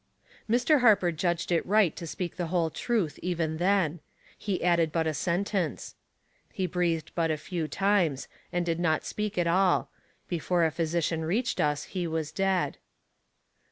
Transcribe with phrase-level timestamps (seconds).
[0.49, 0.79] Mr.
[0.81, 3.99] Harper judged it right to speak the whole truth even then.
[4.35, 5.93] He added but a sentence.
[6.51, 9.45] "He breathed but a few times, and did not A Discussion Closed.
[9.45, 9.91] 297 fipeak at all;
[10.27, 12.79] before a phj'siciau reached us he was dead."